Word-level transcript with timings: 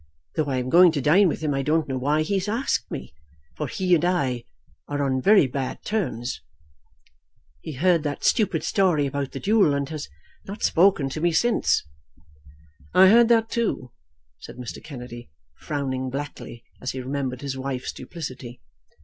Though 0.35 0.45
I 0.47 0.57
am 0.57 0.71
going 0.71 0.91
to 0.93 0.99
dine 0.99 1.27
with 1.27 1.41
him 1.41 1.53
I 1.53 1.61
don't 1.61 1.87
know 1.87 1.99
why 1.99 2.23
he 2.23 2.33
has 2.39 2.47
asked 2.47 2.89
me; 2.89 3.13
for 3.55 3.67
he 3.67 3.93
and 3.93 4.03
I 4.03 4.45
are 4.87 5.03
on 5.03 5.21
very 5.21 5.45
bad 5.45 5.85
terms. 5.85 6.41
He 7.59 7.73
heard 7.73 8.01
that 8.01 8.23
stupid 8.23 8.63
story 8.63 9.05
about 9.05 9.31
the 9.31 9.39
duel, 9.39 9.75
and 9.75 9.87
has 9.89 10.09
not 10.45 10.63
spoken 10.63 11.07
to 11.11 11.21
me 11.21 11.31
since." 11.31 11.85
"I 12.95 13.09
heard 13.09 13.27
that, 13.29 13.51
too," 13.51 13.91
said 14.39 14.55
Mr. 14.57 14.83
Kennedy, 14.83 15.29
frowning 15.59 16.09
blackly 16.09 16.63
as 16.81 16.93
he 16.93 16.99
remembered 16.99 17.41
his 17.41 17.55
wife's 17.55 17.91
duplicity. 17.93 18.59